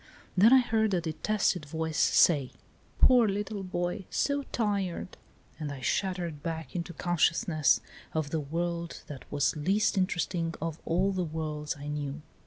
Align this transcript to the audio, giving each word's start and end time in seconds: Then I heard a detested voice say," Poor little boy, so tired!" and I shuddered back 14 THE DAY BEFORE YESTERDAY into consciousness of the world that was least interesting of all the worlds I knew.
Then 0.35 0.51
I 0.51 0.61
heard 0.61 0.95
a 0.95 0.99
detested 1.01 1.65
voice 1.65 1.99
say," 1.99 2.53
Poor 3.03 3.27
little 3.27 3.61
boy, 3.61 4.05
so 4.09 4.41
tired!" 4.51 5.15
and 5.59 5.71
I 5.71 5.81
shuddered 5.81 6.41
back 6.41 6.41
14 6.41 6.41
THE 6.41 6.43
DAY 6.43 6.43
BEFORE 6.43 6.63
YESTERDAY 6.63 6.79
into 6.79 7.03
consciousness 7.49 7.81
of 8.13 8.29
the 8.31 8.39
world 8.39 9.03
that 9.05 9.31
was 9.31 9.55
least 9.55 9.99
interesting 9.99 10.55
of 10.59 10.79
all 10.85 11.11
the 11.11 11.23
worlds 11.23 11.75
I 11.77 11.85
knew. 11.87 12.23